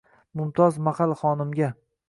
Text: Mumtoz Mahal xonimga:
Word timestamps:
Mumtoz 0.39 0.79
Mahal 0.89 1.15
xonimga: 1.21 1.73